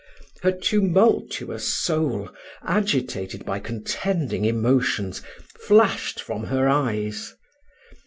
[0.41, 2.31] Her tumultuous soul,
[2.63, 5.21] agitated by contending emotions,
[5.59, 7.35] flashed from her eyes.